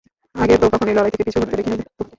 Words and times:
আগে 0.35 0.55
তো 0.57 0.65
কখনো 0.67 0.91
লড়াই 0.93 1.11
থেকে 1.13 1.25
পিছু 1.27 1.37
হঁটতে 1.39 1.55
দেখিনি 1.57 1.75
তোমাকে। 1.77 2.03